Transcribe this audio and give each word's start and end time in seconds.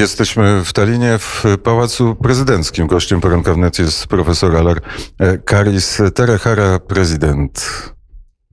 Jesteśmy 0.00 0.64
w 0.64 0.72
Talinie 0.72 1.18
w 1.18 1.44
Pałacu 1.62 2.14
Prezydenckim. 2.14 2.86
Gościem 2.86 3.20
poranka 3.20 3.54
wnet 3.54 3.78
jest 3.78 4.06
profesor 4.06 4.56
Alar 4.56 4.80
e, 5.18 5.38
Karis 5.38 6.02
Terehara, 6.14 6.78
prezydent. 6.78 7.68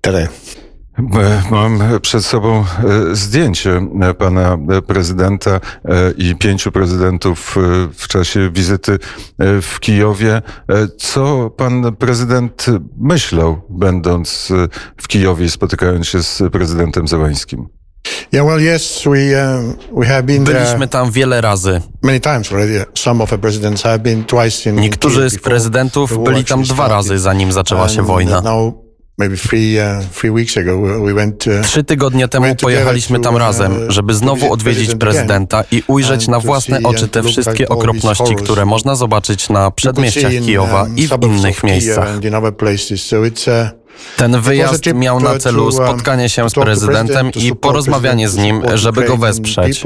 Tere. 0.02 0.28
E, 0.98 1.44
Mam 1.52 1.80
przed 2.02 2.26
sobą 2.26 2.60
e, 2.60 2.66
zdjęcie 3.16 3.88
pana 4.18 4.58
prezydenta 4.88 5.60
i 6.18 6.36
pięciu 6.36 6.72
prezydentów 6.72 7.56
w 7.98 8.08
czasie 8.08 8.50
wizyty 8.54 9.00
w 9.62 9.80
Kijowie. 9.80 10.42
Co 10.98 11.50
pan 11.50 11.96
prezydent 11.96 12.66
myślał, 12.98 13.62
będąc 13.70 14.54
w 14.98 15.08
Kijowie 15.08 15.46
i 15.46 15.50
spotykając 15.50 16.08
się 16.08 16.24
z 16.24 16.44
prezydentem 16.52 17.08
Zełańskim? 17.08 17.77
Yeah, 18.32 18.48
well, 18.48 18.62
yes, 18.62 19.06
we 19.06 19.44
um, 19.44 19.76
we 19.98 20.06
have 20.06 20.24
been 20.24 20.44
Byliśmy 20.44 20.88
tam 20.88 21.12
wiele 21.12 21.42
razy. 21.42 21.82
many 22.04 22.20
times 22.20 22.52
already. 22.52 22.86
Some 22.94 23.24
of 23.24 23.30
the 23.30 23.38
presidents 23.38 23.84
have 23.84 24.00
been 24.00 24.24
twice 24.24 24.70
in. 24.70 24.76
Niektórzy 24.76 25.30
z 25.30 25.38
war 25.38 26.24
byli 26.24 26.46
tam 26.46 26.64
dwa 26.64 26.88
razy, 26.88 27.20
zanim 27.20 27.52
zaczęła 27.52 27.90
się 27.90 28.04
wojna. 28.04 28.40
Uh. 28.40 28.88
Uh, 29.20 29.26
Trzy 31.64 31.84
tygodnie 31.84 32.28
temu 32.28 32.56
pojechaliśmy 32.56 33.20
tam 33.20 33.36
uh, 33.36 33.40
razem, 33.40 33.92
żeby 33.92 34.14
to 34.14 34.20
znowu 34.20 34.54
odwiedzić 34.54 34.96
prezydenta 34.96 35.64
i 35.72 35.84
ujrzeć 35.88 36.28
na 36.28 36.40
własne 36.40 36.80
oczy 36.84 37.08
te 37.08 37.24
wszystkie 37.24 37.70
okropności, 37.70 38.36
które 38.36 38.66
można 38.66 38.96
zobaczyć 38.96 39.50
na 39.50 39.72
przedmieściach 39.72 40.32
Kijowa 40.32 40.84
um, 40.84 40.98
i 40.98 41.08
w 41.08 41.18
innych 41.24 41.64
miejscach. 41.64 42.20
Ten 44.18 44.42
wyjazd 44.42 44.94
miał 44.94 45.20
na 45.20 45.40
celu 45.40 45.72
spotkanie 45.72 46.30
się 46.30 46.50
z 46.50 46.54
prezydentem 46.54 47.32
i 47.36 47.56
porozmawianie 47.56 48.30
z 48.30 48.38
nim, 48.38 48.62
żeby 48.74 49.04
go 49.04 49.18
wesprzeć. 49.18 49.84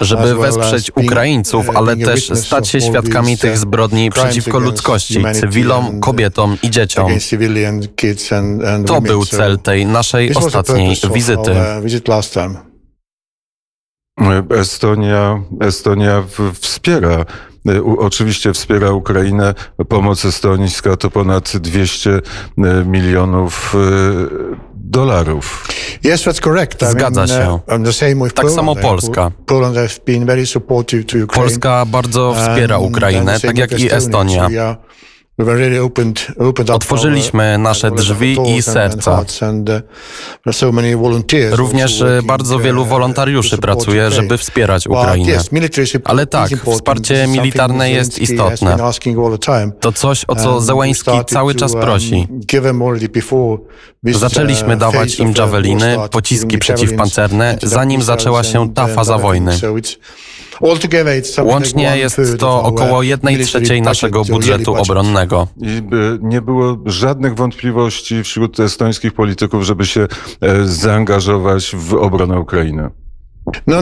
Żeby 0.00 0.34
wesprzeć 0.34 0.90
Ukraińców, 0.96 1.70
ale 1.76 1.96
też 1.96 2.30
stać 2.34 2.68
się 2.68 2.80
świadkami 2.80 3.38
tych 3.38 3.58
zbrodni 3.58 4.10
przeciwko 4.10 4.58
ludzkości, 4.58 5.24
cywilom, 5.34 6.00
kobietom 6.00 6.56
i 6.62 6.70
dzieciom. 6.70 7.12
To 8.86 9.00
był 9.00 9.26
cel 9.26 9.58
tej 9.58 9.86
naszej 9.86 10.34
ostatniej 10.34 10.96
wizyty. 11.14 11.50
uh, 12.08 12.24
time. 12.32 12.70
Estonia, 14.50 15.42
Estonia 15.60 16.22
wspiera, 16.60 17.24
oczywiście 17.98 18.52
wspiera 18.52 18.90
Ukrainę. 18.90 19.54
Pomoc 19.88 20.24
estońska 20.24 20.96
to 20.96 21.10
ponad 21.10 21.56
200 21.56 22.10
e, 22.10 22.20
milionów 22.84 23.74
e, 23.74 24.60
dolarów. 24.74 25.68
Yes, 26.04 26.22
that's 26.24 26.40
correct. 26.40 26.84
Zgadza 26.84 27.26
się. 27.26 27.58
Uh, 27.66 28.32
Tak 28.34 28.50
samo 28.50 28.72
Uh, 28.72 28.80
Polska. 28.80 29.30
Polska 31.26 31.86
bardzo 31.86 32.34
wspiera 32.34 32.76
and 32.76 32.84
Ukrainę, 32.84 33.40
tak 33.40 33.58
jak 33.58 33.80
i 33.80 33.92
Estonia. 33.92 34.48
Otworzyliśmy 36.74 37.58
nasze 37.58 37.90
drzwi 37.90 38.36
i 38.56 38.62
serca. 38.62 39.24
uh, 41.52 41.58
Również 41.58 42.04
bardzo 42.24 42.56
uh, 42.56 42.62
wielu 42.62 42.84
wolontariuszy 42.84 43.58
pracuje, 43.58 44.10
żeby 44.10 44.38
wspierać 44.38 44.86
Ukrainę. 44.86 45.38
Ale 46.04 46.26
tak, 46.26 46.50
wsparcie 46.74 47.26
militarne 47.26 47.90
jest 47.90 48.18
istotne. 48.18 48.76
To 49.80 49.92
coś, 49.92 50.24
o 50.28 50.36
co 50.36 50.60
Zełański 50.60 51.10
cały 51.26 51.54
czas 51.54 51.72
um, 51.72 51.82
prosi. 51.82 52.28
Zaczęliśmy 54.04 54.74
uh, 54.74 54.80
dawać 54.80 55.18
im 55.18 55.34
javeliny, 55.38 55.96
pociski 56.10 56.58
przeciwpancerne, 56.58 57.58
zanim 57.62 58.02
zaczęła 58.02 58.44
się 58.44 58.74
ta 58.74 58.86
faza 58.86 59.18
wojny. 59.18 59.52
Łącznie 61.42 61.98
jest 61.98 62.20
to 62.38 62.62
około 62.62 63.02
jednej 63.02 63.34
military 63.34 63.64
trzeciej 63.64 63.78
budget, 63.78 63.84
naszego 63.84 64.24
budżetu 64.24 64.74
obronnego. 64.74 65.48
I 65.56 65.68
e, 65.68 65.82
nie 66.20 66.42
było 66.42 66.76
żadnych 66.86 67.34
wątpliwości 67.34 68.22
wśród 68.22 68.60
estońskich 68.60 69.12
polityków, 69.12 69.62
żeby 69.62 69.86
się 69.86 70.00
e, 70.40 70.66
zaangażować 70.66 71.72
w 71.76 71.94
obronę 71.94 72.40
Ukrainy. 72.40 72.90
No, 73.66 73.80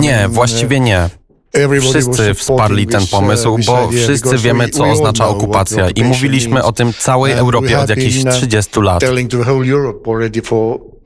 Nie, 0.00 0.28
właściwie 0.28 0.80
nie. 0.80 1.08
was 1.54 1.90
Wszyscy 1.90 2.34
wsparli 2.34 2.86
ten 2.86 3.00
this, 3.00 3.10
pomysł, 3.10 3.58
bo 3.66 3.88
wszyscy 3.88 4.38
wiemy, 4.38 4.68
co 4.68 4.84
oznacza 4.84 5.28
okupacja 5.28 5.90
i 5.90 6.04
mówiliśmy 6.04 6.62
o 6.62 6.72
tym 6.72 6.92
całej 6.92 7.32
Europie 7.32 7.80
od 7.80 7.88
jakichś 7.88 8.16
been, 8.16 8.28
uh, 8.28 8.34
30 8.34 8.80
lat. 8.80 9.02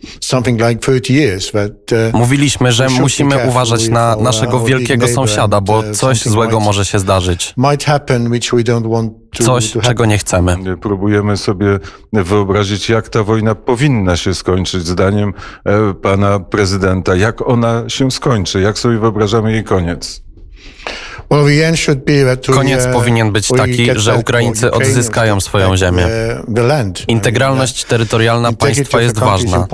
Telling 0.00 0.58
to 0.58 0.64
the 0.64 0.64
whole 0.64 0.66
Europe 0.66 0.66
already 0.66 0.66
for 0.66 0.66
something 0.66 0.68
like 0.68 0.80
30 0.80 1.12
years 1.14 1.52
that 1.52 1.92
uh, 1.92 2.14
Mówiliśmy, 2.14 2.72
że 2.72 2.88
musimy 2.88 3.48
uważać 3.48 3.88
na 3.88 4.16
naszego 4.16 4.60
wielkiego 4.60 5.08
sąsiada, 5.08 5.60
bo 5.60 5.78
uh, 5.78 5.90
coś 5.90 6.22
złego 6.22 6.60
może 6.60 6.84
się 6.84 6.98
zdarzyć. 6.98 7.54
might 7.56 7.84
happen 7.84 8.30
which 8.30 8.50
we 8.52 8.62
don't 8.62 8.90
want 8.90 9.12
to, 9.36 9.44
Coś, 9.44 9.72
czego 9.82 10.06
nie 10.06 10.18
chcemy. 10.18 10.56
Próbujemy 10.80 11.36
sobie 11.36 11.78
wyobrazić, 12.12 12.88
jak 12.88 13.08
ta 13.08 13.22
wojna 13.24 13.54
powinna 13.54 14.16
się 14.16 14.34
skończyć, 14.34 14.86
zdaniem 14.86 15.32
e, 15.64 15.94
pana 15.94 16.40
prezydenta. 16.40 17.16
Jak 17.16 17.48
ona 17.48 17.88
się 17.88 18.10
skończy, 18.10 18.60
jak 18.60 18.78
sobie 18.78 18.98
wyobrażamy 18.98 19.52
jej 19.52 19.64
koniec. 19.64 20.22
Koniec 22.54 22.86
uh, 22.86 22.92
powinien 22.92 23.32
być 23.32 23.48
taki, 23.48 23.90
że 23.94 24.14
Ukraińcy 24.14 24.70
odzyskają 24.70 25.40
swoją 25.40 25.68
back 25.68 25.78
ziemię. 25.78 26.06
Integralność 27.08 27.84
terytorialna 27.84 28.48
uh, 28.48 28.56
państwa 28.56 29.00
jest 29.00 29.18
ważna, 29.18 29.66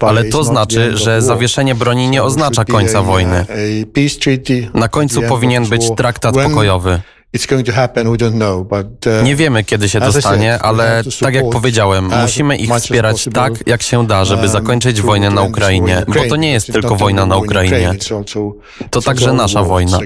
ale 0.00 0.24
to 0.24 0.44
znaczy, 0.44 0.96
że 0.96 1.22
zawieszenie 1.22 1.74
broni 1.74 2.08
nie 2.08 2.22
oznacza 2.22 2.64
końca 2.64 3.02
wojny. 3.02 3.46
Na 4.74 4.88
końcu 4.88 5.22
powinien 5.22 5.66
być 5.66 5.82
traktat 5.96 6.34
pokojowy. 6.34 7.00
It's 7.32 7.46
going 7.46 7.66
to 7.66 7.72
happen, 7.72 8.10
we 8.10 8.16
don't 8.16 8.34
know, 8.34 8.64
but, 8.64 9.06
uh, 9.06 9.24
Nie 9.24 9.36
wiemy, 9.36 9.64
kiedy 9.64 9.88
się 9.88 9.98
as 9.98 10.04
to 10.04 10.10
I 10.10 10.12
said, 10.12 10.24
stanie, 10.24 10.52
we 10.52 10.62
ale 10.62 11.02
tak 11.20 11.34
jak 11.34 11.44
support 11.44 11.52
powiedziałem, 11.52 12.12
as 12.12 12.22
musimy 12.22 12.56
ich 12.56 12.70
wspierać 12.70 13.28
tak, 13.32 13.52
jak 13.66 13.82
się 13.82 14.06
da, 14.06 14.24
żeby 14.24 14.42
um, 14.42 14.50
zakończyć 14.50 15.02
wojnę 15.02 15.30
na 15.30 15.42
Ukrainie, 15.42 16.02
bo 16.08 16.24
to 16.28 16.36
nie 16.36 16.52
jest 16.52 16.72
tylko 16.72 16.96
wojna 16.96 17.26
na 17.26 17.36
Ukrainie. 17.36 17.94
To 18.90 19.02
także 19.02 19.32
nasza 19.32 19.62
wojna. 19.62 19.98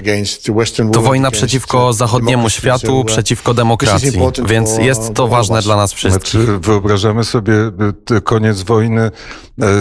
To 0.93 1.01
wojna 1.01 1.31
przeciwko 1.31 1.87
uh, 1.87 1.95
zachodniemu 1.95 2.49
światu, 2.49 2.99
uh, 2.99 3.05
przeciwko 3.05 3.53
demokracji, 3.53 4.11
więc 4.45 4.77
jest 4.77 5.13
to 5.13 5.27
ważne 5.27 5.61
dla 5.61 5.75
nas 5.75 5.93
wszystkich. 5.93 6.41
Znaczy, 6.41 6.59
wyobrażamy 6.59 7.23
sobie 7.23 7.53
koniec 8.23 8.61
wojny 8.61 9.01
e, 9.01 9.11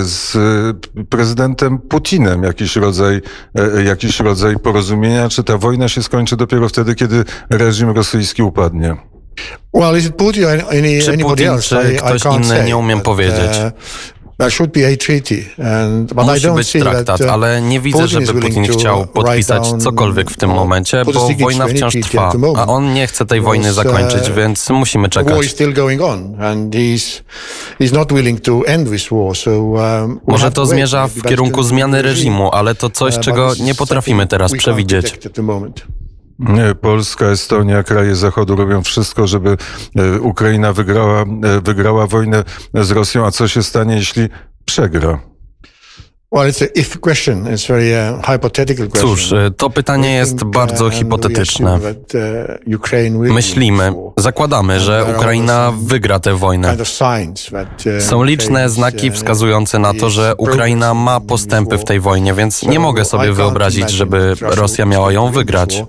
z 0.05 0.37
e, 0.37 1.05
prezydentem 1.05 1.79
Putinem, 1.79 2.43
jakiś 2.43 2.77
rodzaj, 2.77 3.21
e, 3.55 3.85
jakiś 3.85 4.21
rodzaj 4.21 4.59
porozumienia, 4.59 5.29
czy 5.29 5.45
ta 5.45 5.59
wojna 5.59 5.89
się 5.89 6.03
skończy 6.03 6.37
dopiero 6.37 6.69
wtedy, 6.69 6.95
kiedy 6.95 7.25
reżim 7.51 7.91
rosyjski 7.91 8.43
upadnie? 8.43 8.97
Well, 9.73 9.99
is 9.99 10.07
it 10.07 10.17
Putin 10.17 10.45
or 10.45 10.51
any, 10.51 11.01
Czy 11.03 11.09
anybody 11.13 11.23
Putin, 11.23 11.49
else? 11.49 11.83
czy 11.83 11.93
I, 11.93 11.95
I 11.95 11.99
ktoś 11.99 12.23
can't 12.23 12.45
inny, 12.45 12.65
nie 12.65 12.77
umiem 12.77 12.99
but, 12.99 13.05
powiedzieć. 13.05 13.51
Uh, 13.67 13.73
there 14.39 14.51
should 14.51 14.73
be 14.73 14.81
a 14.87 14.97
treaty, 14.97 15.45
and, 15.59 16.15
but 16.15 16.25
I 16.25 16.31
Musi 16.31 16.47
don't 16.47 16.55
być 16.55 16.69
see 16.69 16.81
traktat, 16.81 17.07
that, 17.07 17.21
uh, 17.21 17.33
ale 17.33 17.63
nie 17.63 17.81
widzę, 17.81 18.03
Putin 18.03 18.27
żeby 18.27 18.41
Putin 18.41 18.67
chciał 18.67 19.07
podpisać 19.07 19.73
cokolwiek 19.83 20.31
w 20.31 20.37
tym 20.37 20.51
momencie, 20.51 21.05
bo 21.05 21.29
wojna 21.41 21.67
wciąż 21.69 21.95
trwa, 22.03 22.33
a 22.57 22.67
on 22.67 22.93
nie 22.93 23.07
chce 23.07 23.27
tej 23.27 23.41
wojny 23.41 23.69
Because, 23.69 23.89
zakończyć, 23.91 24.29
uh, 24.29 24.37
więc 24.37 24.71
musimy 24.71 25.09
czekać. 25.09 25.35
um, 29.73 30.21
Może 30.27 30.51
to 30.51 30.67
zmierza 30.67 31.09
w 31.09 31.23
kierunku 31.23 31.63
zmiany 31.63 32.03
reżimu, 32.03 32.51
ale 32.53 32.75
to 32.75 32.91
coś, 32.91 33.15
Uh, 33.15 33.21
czego 33.21 33.53
nie 33.61 33.75
potrafimy 33.75 34.27
teraz 34.27 34.53
przewidzieć. 34.53 35.19
Polska, 36.81 37.27
Estonia, 37.27 37.83
kraje 37.83 38.17
Zachodu 38.17 38.57
robią 38.57 38.83
wszystko, 38.83 39.27
żeby 39.27 39.57
e, 39.97 40.21
Ukraina 40.21 40.73
wygrała, 40.73 41.23
e, 41.23 41.61
wygrała 41.61 42.07
wojnę 42.07 42.45
z 42.75 42.91
Rosją. 42.91 43.27
A 43.27 43.31
co 43.31 43.49
się 43.49 43.63
stanie, 43.63 43.95
jeśli 43.95 44.29
przegra? 44.65 45.34
Cóż, 49.01 49.33
y, 49.33 49.51
to 49.57 49.71
pytanie 49.71 50.15
jest 50.15 50.45
bardzo 50.45 50.87
uh, 50.87 50.93
hipotetyczne. 50.93 51.79
uh, 51.79 53.33
Myślimy, 53.33 53.93
zakładamy, 54.17 54.81
że 54.81 55.05
Ukraina 55.17 55.73
wygra 55.83 56.21
tę 56.21 56.35
wojnę. 56.35 56.77
uh, 57.87 58.03
Są 58.03 58.23
liczne 58.23 58.69
znaki 58.69 59.09
uh, 59.09 59.15
wskazujące 59.15 59.79
na 59.79 59.95
to, 59.95 60.11
że 60.11 60.35
Ukraina 60.39 60.95
ma 60.95 61.21
postępy 61.21 61.79
w 61.79 61.85
tej 61.85 62.01
wojnie, 62.01 62.35
więc 62.35 62.63
nie 62.63 62.79
mogę 62.79 63.05
sobie 63.05 63.33
wyobrazić, 63.33 63.91
żeby 63.91 64.35
Rosja 64.41 64.87
miała 64.87 65.13
ją 65.13 65.31
wygrać. 65.31 65.85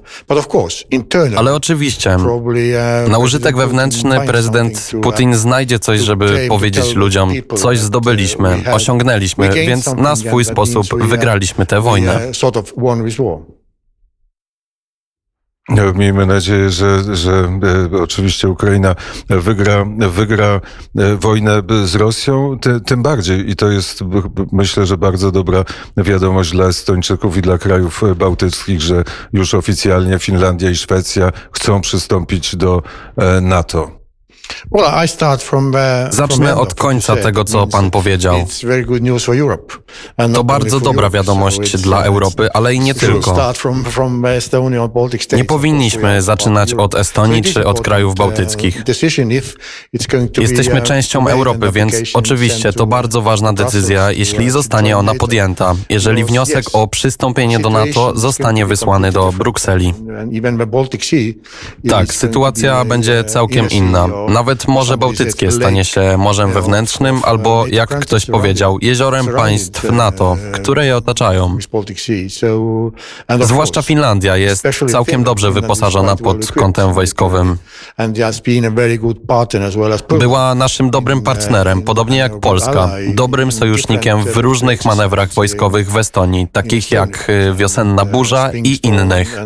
Ale 1.38 1.54
oczywiście, 1.56 2.16
uh, 2.16 3.12
na 3.12 3.18
użytek 3.18 3.58
wewnętrzny 3.58 4.20
prezydent 4.28 4.92
uh, 4.94 5.02
Putin 5.02 5.36
znajdzie 5.36 5.80
coś, 5.80 6.00
żeby 6.00 6.46
powiedzieć 6.50 6.96
ludziom, 6.96 7.32
coś 7.56 7.78
uh, 7.78 7.84
zdobyliśmy, 7.84 8.64
osiągnęliśmy, 8.74 9.50
więc 9.50 9.84
something 9.84 10.04
na 10.04 10.10
and 10.10 10.35
swój 10.44 10.46
sposób 10.46 11.04
wygraliśmy 11.04 11.66
tę 11.66 11.82
wojnę. 11.82 12.34
E, 15.70 15.94
Miejmy 15.96 16.26
nadzieję, 16.26 16.70
że, 16.70 17.16
że 17.16 17.60
e, 17.94 18.02
oczywiście 18.02 18.50
Ukraina 18.50 18.96
wygra, 19.30 19.86
wygra 20.10 20.62
e, 20.98 21.16
wojnę 21.16 21.62
z 21.86 21.96
Rosją, 21.96 22.60
ty, 22.60 22.82
tym 22.82 23.04
bardziej. 23.04 23.50
I 23.50 23.56
to 23.56 23.70
jest, 23.70 24.04
myślę, 24.52 24.86
że 24.86 24.98
bardzo 24.98 25.32
dobra 25.32 25.66
wiadomość 25.98 26.52
dla 26.52 26.66
Estończyków 26.66 27.38
i 27.38 27.42
dla 27.42 27.58
krajów 27.58 28.04
e, 28.04 28.16
bałtyckich, 28.16 28.82
że 28.82 29.04
już 29.34 29.54
oficjalnie 29.54 30.20
Finlandia 30.20 30.70
i 30.70 30.76
Szwecja 30.76 31.32
chcą 31.52 31.82
przystąpić 31.82 32.56
do 32.56 32.84
NATO. 33.42 34.05
Uh, 34.72 34.82
Zacznę 36.10 36.56
od 36.56 36.74
końca 36.74 37.16
tego, 37.16 37.44
co 37.44 37.68
pan 37.68 37.92
powiedział. 37.92 38.48
To 40.34 40.44
bardzo 40.44 40.80
dobra 40.80 41.10
wiadomość 41.10 41.78
dla 41.78 42.00
uh, 42.00 42.06
Europy, 42.06 42.50
ale 42.54 42.74
i 42.74 42.80
nie 42.80 42.94
tylko. 42.94 43.54
Nie 45.34 45.46
powinniśmy 45.46 46.22
zaczynać 46.22 46.74
od. 46.74 46.96
Estonii 46.96 47.42
czy 47.42 47.68
od 47.68 47.82
krajów 47.82 48.12
uh, 48.12 48.18
bałtyckich. 48.18 48.84
Jesteśmy 50.38 50.82
częścią 50.82 51.28
Europy, 51.28 51.72
więc 51.72 51.96
oczywiście 52.14 52.74
to 52.74 52.86
bardzo 52.86 53.22
ważna 53.22 53.54
decyzja, 53.54 54.12
jeśli 54.12 54.50
zostanie 54.50 54.98
ona 54.98 55.14
podjęta. 55.16 55.76
Jeżeli 55.90 56.24
wniosek 56.24 56.66
o 56.74 56.88
przystąpienie 56.88 57.60
do 57.60 57.70
NATO 57.70 58.14
zostanie 58.16 58.66
wysłany 58.66 59.12
do 59.12 59.32
Brukseli. 59.32 59.94
Tak, 61.90 62.14
sytuacja 62.14 62.86
będzie 62.86 63.24
całkiem 63.24 63.70
inna. 63.70 64.08
Nawet 64.36 64.68
Morze 64.68 64.98
Bałtyckie 64.98 65.52
stanie 65.52 65.86
się 65.86 66.18
morzem 66.18 66.52
wewnętrznym 66.52 67.22
albo, 67.24 67.62
uh, 67.62 67.70
jak 67.74 68.00
ktoś 68.00 68.26
powiedział, 68.26 68.78
jeziorem 68.82 69.28
państw 69.28 69.86
uh, 69.86 69.92
NATO, 69.92 70.38
które 70.54 70.86
je 70.86 70.98
otaczają. 70.98 71.58
of 73.42 73.48
Zwłaszcza 73.48 73.82
Finlandia 73.82 74.38
jest 74.38 74.68
całkiem 74.92 75.24
dobrze 75.24 75.52
wyposażona 75.52 76.16
pod 76.16 76.52
kątem 76.52 76.94
wojskowym. 76.94 77.58
uh. 80.16 80.20
Była 80.20 80.56
naszym 80.56 80.90
dobrym 80.90 81.22
partnerem, 81.22 81.82
podobnie 81.82 82.18
jak 82.18 82.40
Polska, 82.40 82.90
dobrym 83.08 83.52
sojusznikiem 83.52 84.24
w 84.24 84.38
różnych 84.38 84.86
manewrach 84.86 85.34
wojskowych 85.34 85.92
w 85.92 85.98
Estonii, 85.98 86.48
takich 86.52 86.92
jak 86.92 87.32
wiosenna 87.54 88.06
burza 88.06 88.52
i 88.52 88.80
innych. 88.84 89.40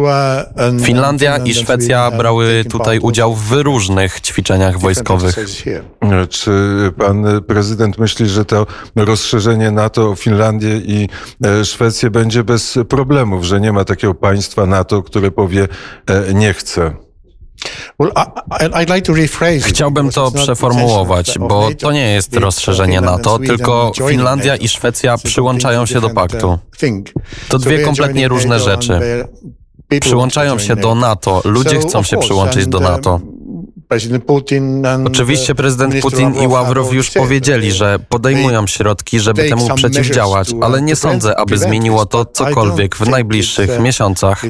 uh, 0.00 0.82
Finlandia 0.82 1.36
i 1.36 1.54
Szwecja 1.54 2.10
brały 2.10 2.64
tutaj 2.70 2.98
udział 2.98 3.27
w 3.34 3.52
różnych 3.52 4.20
ćwiczeniach 4.20 4.78
wojskowych. 4.78 5.36
Czy 6.30 6.52
pan 6.98 7.26
prezydent 7.46 7.98
myśli, 7.98 8.28
że 8.28 8.44
to 8.44 8.66
rozszerzenie 8.96 9.70
NATO 9.70 10.10
o 10.10 10.14
Finlandię 10.14 10.76
i 10.76 11.08
e, 11.44 11.64
Szwecję 11.64 12.10
będzie 12.10 12.44
bez 12.44 12.78
problemów, 12.88 13.44
że 13.44 13.60
nie 13.60 13.72
ma 13.72 13.84
takiego 13.84 14.14
państwa 14.14 14.66
NATO, 14.66 15.02
które 15.02 15.30
powie 15.30 15.68
e, 16.06 16.34
nie 16.34 16.54
chce? 16.54 16.92
Chciałbym 19.60 20.10
to 20.10 20.30
przeformułować, 20.30 21.38
bo 21.38 21.68
to 21.78 21.92
nie 21.92 22.12
jest 22.12 22.36
rozszerzenie 22.36 23.00
NATO, 23.00 23.38
tylko 23.38 23.92
Finlandia 24.08 24.56
i 24.56 24.68
Szwecja 24.68 25.18
przyłączają 25.18 25.86
się 25.86 26.00
do 26.00 26.10
paktu. 26.10 26.58
To 27.48 27.58
dwie 27.58 27.78
kompletnie 27.78 28.28
różne 28.28 28.60
rzeczy. 28.60 29.00
Przyłączają 30.00 30.58
się 30.58 30.76
do 30.76 30.94
NATO, 30.94 31.42
ludzie 31.44 31.78
chcą 31.78 32.02
się 32.02 32.16
przyłączyć 32.18 32.66
do 32.66 32.80
NATO. 32.80 33.20
Oczywiście 35.06 35.54
prezydent 35.54 36.00
Putin 36.00 36.34
i 36.34 36.46
Ławrow 36.46 36.92
już 36.92 37.10
powiedzieli, 37.10 37.72
że 37.72 37.98
podejmują 38.08 38.66
środki, 38.66 39.20
żeby 39.20 39.48
temu 39.48 39.74
przeciwdziałać, 39.74 40.50
ale 40.60 40.82
nie 40.82 40.96
sądzę, 40.96 41.36
aby 41.38 41.58
zmieniło 41.58 42.06
to 42.06 42.24
cokolwiek 42.24 42.96
w 42.96 43.08
najbliższych 43.08 43.80
miesiącach. 43.80 44.42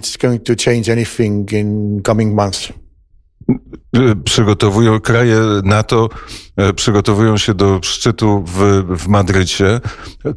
Przygotowują 4.24 5.00
kraje 5.00 5.40
NATO, 5.64 6.08
e, 6.56 6.72
przygotowują 6.72 7.36
się 7.36 7.54
do 7.54 7.80
szczytu 7.82 8.44
w, 8.46 8.84
w 8.88 9.08
Madrycie. 9.08 9.80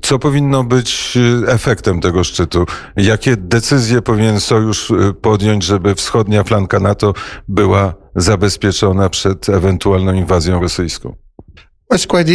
Co 0.02 0.20
powinno 0.20 0.64
być 0.64 1.18
e, 1.48 1.48
efektem 1.48 2.02
tego 2.02 2.24
szczytu? 2.24 2.66
Jakie 2.98 3.38
decyzje 3.38 4.02
powinien 4.02 4.40
sojusz 4.40 4.92
e, 4.92 5.14
podjąć, 5.14 5.64
żeby 5.64 5.96
wschodnia 5.96 6.44
flanka 6.44 6.80
NATO 6.80 7.14
była 7.48 7.94
zabezpieczona 8.16 9.10
przed 9.10 9.50
ewentualną 9.50 10.14
inwazją 10.14 10.62
rosyjską? 10.62 11.16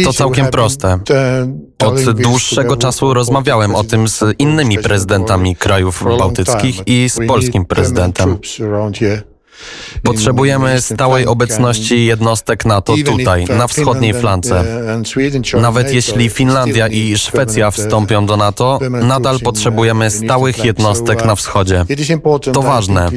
To 0.03 0.13
całkiem 0.13 0.47
proste. 0.47 0.99
Od 1.83 2.11
dłuższego 2.11 2.77
czasu 2.77 3.13
rozmawiałem 3.13 3.75
o 3.75 3.83
tym 3.83 4.07
z 4.07 4.23
innymi 4.39 4.77
prezydentami 4.77 5.55
krajów 5.55 6.03
bałtyckich 6.19 6.81
i 6.85 7.09
z 7.09 7.27
polskim 7.27 7.65
prezydentem. 7.65 8.37
Potrzebujemy 10.03 10.81
stałej 10.81 11.25
obecności 11.25 12.05
jednostek 12.05 12.65
NATO 12.65 12.95
tutaj, 13.05 13.45
na 13.45 13.67
wschodniej 13.67 14.13
flance. 14.13 14.63
Nawet 15.61 15.93
jeśli 15.93 16.29
Finlandia 16.29 16.87
i 16.87 17.17
Szwecja 17.17 17.71
wstąpią 17.71 18.25
do 18.25 18.37
NATO, 18.37 18.79
nadal 18.89 19.39
potrzebujemy 19.39 20.11
stałych 20.11 20.65
jednostek 20.65 21.25
na 21.25 21.35
wschodzie. 21.35 21.85
To 22.53 22.61
ważne. 22.61 23.09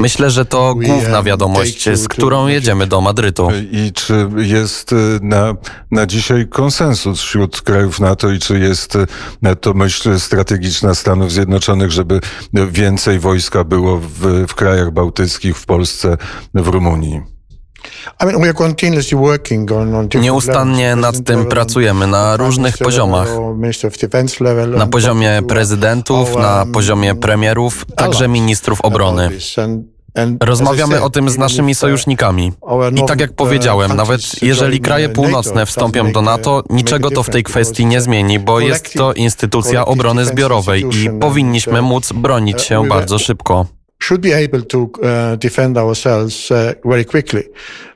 Myślę, 0.00 0.30
że 0.30 0.44
to 0.44 0.74
główna 0.74 1.22
wiadomość, 1.22 1.88
z 1.92 2.08
którą 2.08 2.46
jedziemy 2.46 2.86
do 2.86 3.00
Madrytu. 3.00 3.48
I 3.72 3.92
czy 3.92 4.28
jest 4.36 4.92
e, 4.92 4.96
na, 5.22 5.54
na 5.90 6.06
dzisiaj 6.06 6.46
konsensus 6.48 7.20
wśród 7.22 7.62
krajów 7.62 8.00
NATO 8.00 8.30
i 8.30 8.38
czy 8.38 8.58
jest 8.58 8.96
e, 9.42 9.56
to 9.56 9.74
myśl 9.74 10.18
strategiczna 10.20 10.94
Stanów 10.94 11.32
Zjednoczonych, 11.32 11.90
żeby 11.90 12.20
więcej 12.70 13.18
wojska 13.18 13.64
było 13.64 13.98
w, 13.98 14.46
w 14.48 14.54
krajach 14.54 14.90
bałtyckich, 14.90 15.47
w 15.56 15.66
Polsce, 15.66 16.16
w 16.54 16.68
Rumunii? 16.68 17.22
Nieustannie 20.20 20.96
nad 20.96 21.24
tym 21.24 21.46
pracujemy 21.46 22.06
na 22.06 22.36
różnych 22.36 22.78
poziomach. 22.78 23.28
Na 24.76 24.86
poziomie 24.86 25.42
prezydentów, 25.48 26.36
na 26.36 26.66
poziomie 26.72 27.14
premierów, 27.14 27.84
także 27.96 28.28
ministrów 28.28 28.80
obrony. 28.80 29.30
Rozmawiamy 30.40 31.02
o 31.02 31.10
tym 31.10 31.30
z 31.30 31.38
naszymi 31.38 31.74
sojusznikami. 31.74 32.52
I 32.96 33.04
tak 33.04 33.20
jak 33.20 33.32
powiedziałem, 33.32 33.96
nawet 33.96 34.42
jeżeli 34.42 34.80
kraje 34.80 35.08
północne 35.08 35.66
wstąpią 35.66 36.12
do 36.12 36.22
NATO, 36.22 36.62
niczego 36.70 37.10
to 37.10 37.22
w 37.22 37.30
tej 37.30 37.42
kwestii 37.42 37.86
nie 37.86 38.00
zmieni, 38.00 38.38
bo 38.38 38.60
jest 38.60 38.94
to 38.94 39.12
instytucja 39.12 39.84
obrony 39.84 40.24
zbiorowej 40.24 40.84
i 40.94 41.10
powinniśmy 41.20 41.82
móc 41.82 42.12
bronić 42.12 42.62
się 42.62 42.88
bardzo 42.88 43.18
szybko. 43.18 43.66
Should 44.02 44.20
be 44.20 44.32
able 44.44 44.62
to 44.62 44.78
uh, 44.82 45.36
defend 45.36 45.76
ourselves 45.76 46.50
uh, 46.50 46.72
very 46.84 47.04
quickly. 47.04 47.42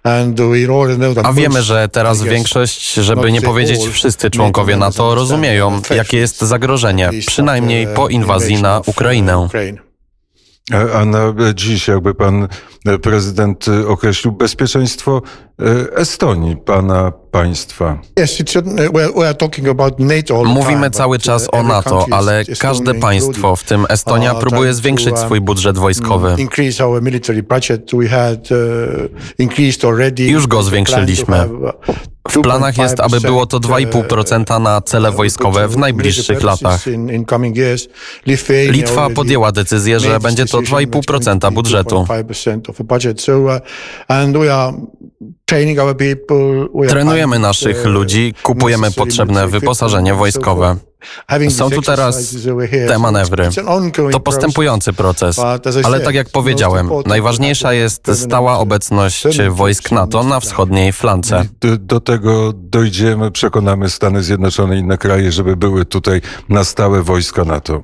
And 0.05 0.41
we 0.41 0.67
already 0.67 0.99
know 0.99 1.15
that 1.15 1.27
A 1.27 1.33
wiemy, 1.33 1.63
że 1.63 1.89
teraz 1.89 2.23
większość, 2.23 2.95
żeby 2.95 3.33
nie 3.33 3.41
powiedzieć 3.43 3.81
wszyscy 3.93 4.31
członkowie 4.31 4.77
NATO, 4.77 5.15
rozumieją, 5.15 5.83
jakie 5.97 6.19
jest 6.19 6.41
zagrożenie, 6.41 7.11
przynajmniej 7.27 7.87
po 7.87 8.09
inwazji 8.09 8.63
na 8.63 8.81
Ukrainę. 8.87 9.49
A 10.95 11.05
na 11.05 11.35
dziś, 11.55 11.89
jakby 11.89 12.15
pan 12.15 12.49
e, 12.87 12.99
prezydent 12.99 13.67
e, 13.69 13.89
określił 13.89 14.33
bezpieczeństwo 14.33 15.23
e, 15.61 15.97
Estonii, 15.97 16.57
pana 16.57 17.13
państwa. 17.31 17.99
Mówimy 20.45 20.91
cały 20.91 21.19
czas 21.19 21.49
o 21.53 21.63
NATO, 21.63 22.07
ale 22.11 22.45
każde 22.59 22.95
państwo, 22.95 23.57
w 23.57 23.65
tym 23.65 23.87
Estonia, 23.89 24.35
próbuje 24.35 24.75
zwiększyć 24.75 25.19
swój 25.19 25.39
um, 25.39 25.45
budżet 25.45 25.79
wojskowy. 25.79 26.37
increased 29.39 29.85
already. 29.85 30.25
Już 30.25 30.47
go 30.47 30.63
zwiększyliśmy. 30.63 31.49
Uh, 32.29 32.33
W 32.33 32.41
planach 32.41 32.79
jest, 32.79 33.01
aby 33.01 33.21
było 33.21 33.47
to 33.47 33.61
2,5% 33.61 34.61
na 34.61 34.81
cele 34.81 35.13
wojskowe 35.13 35.69
w 35.69 35.77
najbliższych 35.77 36.43
latach. 36.43 36.85
Litwa 38.69 39.11
podjęła 39.11 39.53
decyzję, 39.53 40.01
że 40.01 40.21
będzie 40.21 40.47
to 40.47 40.59
2,5% 40.59 41.53
budżetu. 41.53 42.07
Trenujemy 46.89 47.39
naszych 47.39 47.85
ludzi, 47.85 48.35
kupujemy 48.43 48.91
potrzebne 48.91 49.49
wyposażenie 49.49 50.15
wojskowe. 50.15 50.77
Są 51.51 51.71
tu 51.71 51.83
teraz 51.83 52.35
te 52.89 52.99
manewry. 52.99 53.49
To 54.13 54.21
postępujący 54.21 54.93
proces, 54.93 55.39
ale 55.85 56.01
tak 56.01 56.15
jak 56.15 56.29
powiedziałem, 56.31 56.91
najważniejsza 57.07 57.73
jest 57.73 58.11
stała 58.15 58.59
obecność 58.59 59.25
wojsk 59.51 59.91
NATO 59.93 60.23
na 60.25 60.41
wschodniej 60.41 60.93
flance. 60.93 61.45
Do, 61.61 61.77
do 61.77 62.01
tego 62.01 62.53
dojdziemy, 62.57 63.31
przekonamy 63.31 63.91
Stany 63.91 64.23
Zjednoczone 64.23 64.77
i 64.77 64.79
inne 64.79 64.99
kraje, 64.99 65.33
żeby 65.33 65.57
były 65.57 65.85
tutaj 65.85 66.21
na 66.49 66.65
stałe 66.65 67.03
wojska 67.03 67.45
NATO. 67.45 67.83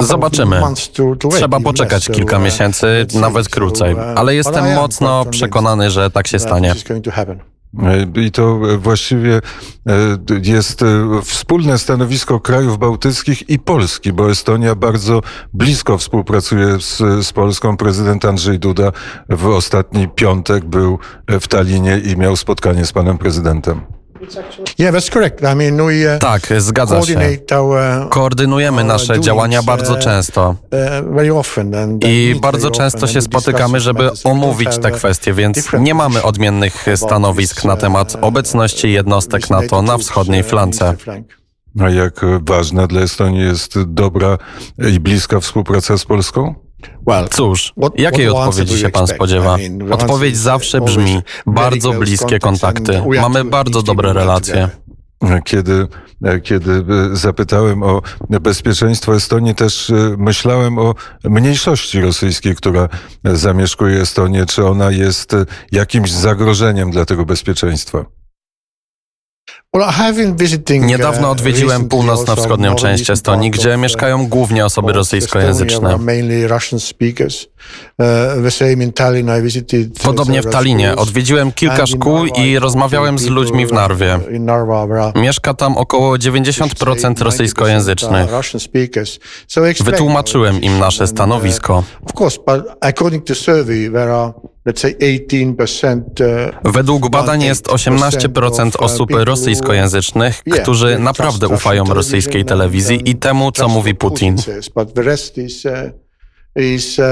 Zobaczymy. 0.00 0.60
Trzeba 1.30 1.60
poczekać 1.60 2.06
kilka 2.08 2.38
miesięcy, 2.38 3.06
nawet 3.14 3.48
krócej, 3.48 3.96
ale 4.16 4.34
jestem 4.34 4.74
mocno 4.74 5.24
przekonany, 5.30 5.90
że 5.90 6.10
tak 6.10 6.26
się 6.26 6.38
stanie. 6.38 6.74
I 8.26 8.30
to 8.30 8.60
właściwie 8.78 9.40
jest 10.42 10.84
wspólne 11.24 11.78
stanowisko 11.78 12.40
krajów 12.40 12.78
bałtyckich 12.78 13.48
i 13.50 13.58
Polski, 13.58 14.12
bo 14.12 14.30
Estonia 14.30 14.74
bardzo 14.74 15.20
blisko 15.52 15.98
współpracuje 15.98 16.80
z, 16.80 16.98
z 17.26 17.32
Polską. 17.32 17.76
Prezydent 17.76 18.24
Andrzej 18.24 18.58
Duda 18.58 18.92
w 19.28 19.46
ostatni 19.46 20.08
piątek 20.08 20.64
był 20.64 20.98
w 21.28 21.48
Talinie 21.48 21.98
i 21.98 22.16
miał 22.16 22.36
spotkanie 22.36 22.86
z 22.86 22.92
panem 22.92 23.18
prezydentem. 23.18 23.80
Yeah, 24.78 24.94
that's 24.94 25.10
correct. 25.12 25.40
I 25.42 25.54
mean, 25.54 25.76
we, 25.76 26.14
uh, 26.14 26.18
Tak, 26.20 26.42
zgadza 26.58 27.02
się. 27.02 27.14
coordinate 27.14 27.58
our, 27.58 28.08
Koordynujemy 28.10 28.82
our 28.82 28.86
nasze 28.88 29.20
działania 29.20 29.60
uh, 29.60 29.66
bardzo 29.66 29.96
często. 29.96 30.48
uh, 30.48 31.14
very 31.14 31.34
often 31.34 31.74
and, 31.74 32.04
I 32.04 32.34
bardzo 32.40 32.70
często 32.70 33.06
się 33.06 33.22
spotykamy, 33.22 33.80
żeby 33.80 34.10
omówić 34.24 34.78
te 34.78 34.90
kwestie, 34.90 35.32
więc 35.34 35.72
nie 35.80 35.94
mamy 35.94 36.22
odmiennych 36.22 36.86
stanowisk 36.96 37.64
na 37.64 37.76
temat 37.76 38.16
obecności 38.20 38.92
jednostek 38.92 39.50
NATO 39.50 39.82
na 39.82 39.98
wschodniej 39.98 40.42
flance. 40.42 40.94
A 41.80 41.90
jak 41.90 42.20
ważna 42.48 42.86
dla 42.86 43.00
Estonii 43.00 43.40
jest 43.42 43.82
dobra 43.86 44.38
i 44.92 45.00
bliska 45.00 45.40
współpraca 45.40 45.98
z 45.98 46.04
Polską? 46.04 46.54
Cóż, 47.30 47.72
jakiej 47.96 48.28
odpowiedzi 48.28 48.78
się 48.78 48.88
pan 48.88 49.06
spodziewa? 49.06 49.56
Odpowiedź 49.90 50.36
zawsze 50.36 50.80
brzmi 50.80 51.20
bardzo 51.46 51.92
bliskie 51.92 52.38
kontakty. 52.38 53.02
Mamy 53.20 53.44
bardzo 53.44 53.82
dobre 53.82 54.12
relacje. 54.12 54.68
Kiedy, 55.44 55.86
kiedy 56.42 56.84
zapytałem 57.12 57.82
o 57.82 58.02
bezpieczeństwo 58.28 59.14
Estonii, 59.14 59.54
też 59.54 59.90
e, 59.90 59.94
myślałem 60.18 60.78
o 60.78 60.94
mniejszości 61.24 62.00
rosyjskiej, 62.00 62.56
która 62.56 62.88
zamieszkuje 63.24 64.00
Estonię. 64.00 64.46
Czy 64.46 64.66
ona 64.66 64.90
jest 64.90 65.34
e, 65.34 65.46
jakimś 65.72 66.12
zagrożeniem 66.12 66.90
dla 66.90 67.04
tego 67.04 67.24
bezpieczeństwa? 67.24 67.98
Well, 67.98 68.04
I 68.04 68.08
have 68.08 68.12
been 68.12 69.63
visiting, 69.63 69.63
Niedawno 70.80 71.26
uh, 71.26 71.32
odwiedziłem 71.32 71.68
recently 71.68 71.88
północno-wschodnią 71.88 72.74
część 72.74 73.10
Estonii, 73.10 73.50
gdzie 73.50 73.74
uh, 73.74 73.80
mieszkają 73.80 74.26
głównie 74.26 74.64
osoby 74.64 74.92
rosyjskojęzyczne. 74.92 75.96
Uh, 75.96 76.02
Podobnie 80.02 80.42
w 80.42 80.50
Talinie 80.50 80.96
odwiedziłem 80.96 81.52
kilka 81.52 81.86
szkół 81.86 82.26
i 82.26 82.58
rozmawiałem 82.58 83.18
z 83.18 83.26
ludźmi 83.26 83.66
w 83.66 83.72
Narwie. 83.72 84.20
Mieszka 85.14 85.54
tam 85.54 85.76
około 85.76 86.16
90% 86.16 87.22
rosyjskojęzycznych. 87.22 88.30
Wytłumaczyłem 89.84 90.60
im 90.60 90.78
nasze 90.78 91.06
stanowisko. 91.06 91.84
Of 94.66 94.74
course, 94.74 94.92
but 94.92 95.02
according 95.02 95.56
to 95.56 95.66
survey, 95.66 96.08
there 96.14 96.38
are, 96.38 96.52
let's 96.52 96.56
say, 96.56 96.56
18%. 96.58 96.62
Uh, 96.64 96.72
Według 96.72 97.10
badań 97.10 97.42
jest 97.42 97.66
18% 97.66 98.66
of, 98.66 98.76
uh, 98.76 98.82
osób 98.82 99.10
rosyjskojęzycznych, 99.12 100.42
którzy 100.62 100.98
naprawdę 100.98 101.48
ufają 101.48 101.84
rosyjskiej 101.84 102.44
telewizji 102.44 102.98
and, 102.98 103.08
i 103.08 103.16
temu, 103.16 103.52
co 103.52 103.68
mówi 103.68 103.94
Putin. 103.94 104.36
uh, 106.98 107.04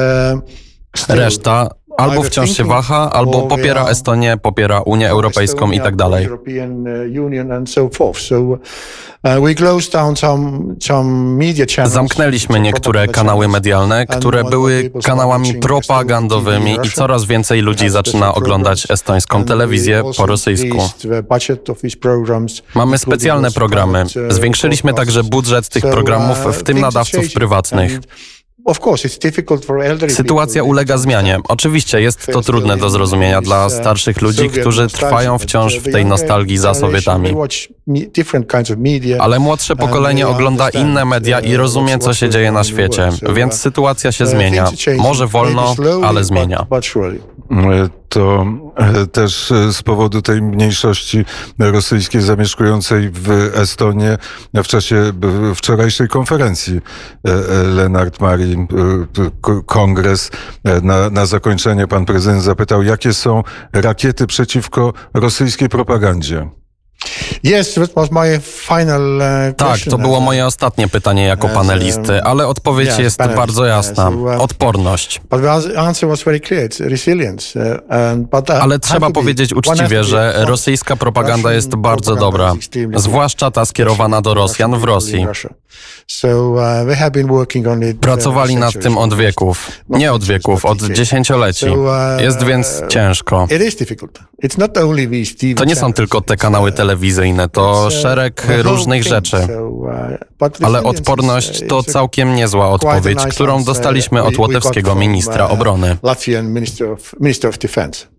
Reszta 1.09 1.68
albo 1.96 2.22
wciąż 2.22 2.50
się 2.50 2.64
waha, 2.64 3.11
albo 3.12 3.42
popiera 3.42 3.87
Estonię, 3.88 4.37
popiera 4.37 4.80
Unię 4.80 5.11
Europejską 5.11 5.70
i 5.70 5.80
tak 5.80 5.96
dalej. 5.96 6.28
Uh, 6.28 6.38
uh. 11.78 11.88
Zamknęliśmy 11.88 12.61
niektóre 12.61 13.08
kanały 13.08 13.49
medialne, 13.49 14.06
które 14.06 14.44
były 14.44 14.90
kanałami 15.04 15.54
propagandowymi 15.54 16.78
i 16.82 16.90
coraz 16.90 17.25
więcej 17.25 17.61
ludzi 17.61 17.88
zaczyna 17.88 18.34
oglądać 18.34 18.90
estońską 18.90 19.44
telewizję 19.44 20.02
po 20.16 20.26
rosyjsku. 20.26 20.78
Mamy 22.75 22.99
specjalne 22.99 23.50
programy. 23.50 24.02
uh, 24.02 24.32
Zwiększyliśmy 24.32 24.94
także 24.94 25.25
budżet 25.25 25.68
tych 25.68 25.82
programów, 25.82 26.38
w 26.38 26.62
tym 26.62 26.80
nadawców 26.80 27.32
prywatnych. 27.32 28.00
Sytuacja 30.11 30.62
ulega 30.62 30.99
zmianie. 30.99 31.38
Oczywiście 31.49 32.00
jest 32.00 32.26
to 32.33 32.40
trudne 32.42 32.76
do 32.76 32.90
zrozumienia 32.90 33.40
dla 33.40 33.69
starszych 33.71 34.23
ludzi, 34.23 34.50
którzy 34.50 34.87
trwają 34.87 35.38
wciąż 35.38 35.78
w 35.78 35.92
tej 35.92 36.04
nostalgii 36.07 36.59
za 36.59 36.75
Sowietami. 36.75 37.35
Ale 39.21 39.38
młodsze 39.38 39.76
pokolenie 39.76 40.28
ogląda 40.28 40.69
inne 40.71 41.04
media 41.04 41.40
i 41.40 41.57
rozumie, 41.57 41.99
co 41.99 42.14
się 42.14 42.28
dzieje 42.31 42.52
na 42.52 42.64
świecie, 42.64 43.09
więc 43.35 43.54
sytuacja 43.54 44.12
się 44.12 44.26
zmienia. 44.26 44.69
Może 44.99 45.26
wolno, 45.26 45.75
ale 46.04 46.25
zmienia. 46.25 46.66
E, 47.52 47.88
To 48.09 48.47
e, 48.76 49.06
też 49.06 49.52
e, 49.52 49.73
z 49.73 49.82
powodu 49.82 50.23
tej 50.23 50.42
mniejszości 50.42 51.25
rosyjskiej 51.59 52.23
zamieszkującej 52.23 53.11
w 53.12 53.30
Estonię 53.54 54.18
w 54.54 54.66
czasie 54.66 55.12
wczorajszej 55.54 56.09
konferencji 56.09 56.80
Lenart 57.75 58.21
Mari, 58.21 58.66
k- 59.42 59.61
kongres, 59.66 60.30
na, 60.82 61.11
na 61.11 61.26
zakończenie 61.26 61.87
pan 61.87 62.04
prezydent 62.04 62.42
zapytał, 62.42 62.82
jakie 62.82 63.12
są 63.14 63.42
rakiety 63.73 64.26
przeciwko 64.26 64.92
rosyjskiej 65.14 65.68
propagandzie. 65.68 66.49
Yes, 67.44 67.75
that 67.75 67.94
was 67.94 68.11
my 68.11 68.40
final 68.40 69.16
uh, 69.16 69.56
Tak, 69.56 69.68
question. 69.68 69.90
to 69.90 69.99
było 69.99 70.20
moje 70.20 70.46
ostatnie 70.46 70.88
pytanie 70.88 71.25
jako 71.25 71.49
panelisty, 71.49 72.22
ale 72.22 72.46
odpowiedź 72.46 72.88
yeah, 72.88 72.99
jest 73.00 73.18
panelist, 73.18 73.37
bardzo 73.37 73.64
jasna. 73.64 74.06
as, 74.06 74.40
Odporność. 74.40 75.20
Ale 78.61 78.78
trzeba 78.78 79.11
powiedzieć 79.11 79.54
uczciwie, 79.54 80.04
że 80.04 80.34
rosyjska 80.38 80.96
propaganda 80.96 81.52
jest 81.52 81.76
bardzo 81.76 82.16
dobra, 82.16 82.54
zwłaszcza 82.96 83.50
ta 83.50 83.64
skierowana 83.64 84.20
do 84.20 84.34
Rosjan 84.34 84.78
w 84.78 84.84
Rosji. 84.84 85.26
uh, 86.52 86.96
it, 87.16 87.94
uh, 87.94 88.00
Pracowali 88.00 88.56
nad 88.56 88.82
tym 88.82 88.99
od 88.99 89.14
wieków. 89.14 89.70
Nie 89.88 90.12
od 90.12 90.25
wieków, 90.25 90.64
od 90.64 90.82
dziesięcioleci. 90.82 91.66
Uh, 91.68 91.88
Jest 92.20 92.44
więc 92.44 92.82
ciężko. 92.88 93.46
To 95.56 95.64
nie 95.64 95.76
są 95.76 95.92
tylko 95.92 96.20
te 96.20 96.37
kanały 96.37 96.72
uh, 96.72 97.31
to 97.52 97.84
uh, 97.86 97.92
szereg 97.92 98.46
whole 98.46 98.62
różnych 98.62 99.04
rzeczy. 99.04 99.36
Ale 100.62 100.82
odporność 100.82 101.62
uh, 101.62 101.68
to 101.68 101.82
całkiem 101.82 102.34
niezła 102.34 102.70
odpowiedź, 102.70 103.18
którą 103.30 103.64
dostaliśmy 103.64 104.22
od 104.22 104.38
łotewskiego 104.38 104.94
ministra 104.94 105.46
uh, 105.46 105.52
obrony. 105.52 105.96
Latvian 106.02 106.52
Minister 106.52 106.90
of, 106.90 107.14
Minister 107.20 107.50
of 107.50 107.58
Defense. 107.58 108.12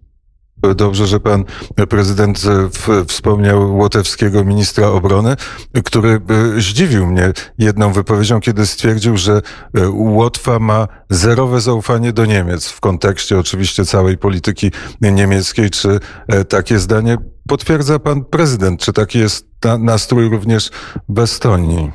Dobrze, 0.76 1.08
że 1.08 1.20
pan 1.20 1.46
prezydent 1.90 2.38
e, 2.46 2.70
w, 2.70 3.06
wspomniał 3.08 3.78
łotewskiego 3.78 4.44
ministra 4.44 4.88
obrony, 4.88 5.36
który 5.84 6.10
e, 6.10 6.62
zdziwił 6.62 7.08
mnie 7.08 7.32
jedną 7.58 7.94
wypowiedzią, 7.94 8.40
kiedy 8.40 8.66
stwierdził, 8.66 9.18
że 9.18 9.42
e, 9.78 9.90
Łotwa 9.90 10.60
ma 10.60 10.88
zerowe 11.10 11.62
zaufanie 11.62 12.14
do 12.14 12.26
Niemiec 12.26 12.68
w 12.68 12.80
kontekście 12.80 13.40
oczywiście 13.40 13.86
całej 13.86 14.18
polityki 14.18 14.72
niemieckiej. 15.02 15.70
Czy 15.70 16.00
e, 16.28 16.46
takie 16.46 16.80
zdanie 16.80 17.18
potwierdza 17.48 18.00
pan 18.00 18.26
prezydent? 18.26 18.82
Czy 18.82 18.94
taki 18.94 19.20
jest 19.20 19.48
na, 19.64 19.78
nastrój 19.78 20.30
również 20.30 20.70
w 21.10 21.20
Estonii? 21.20 21.92